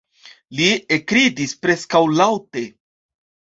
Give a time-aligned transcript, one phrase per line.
[0.59, 2.67] Li ekridis preskaŭ laŭte.